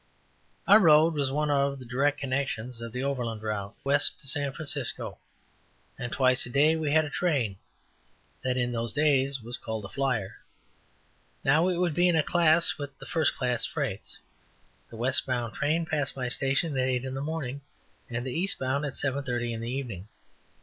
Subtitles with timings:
[0.67, 4.51] Our road was one of the direct connections of the "Overland Route," west to San
[4.51, 5.19] Francisco,
[5.95, 7.57] and twice a day we had a train,
[8.43, 10.37] that in those days was called a flyer.
[11.43, 14.17] Now it would be in a class with the first class freights.
[14.89, 17.61] The west bound train passed my station at eight in the morning,
[18.09, 20.07] and the east bound at seven thirty in the evening.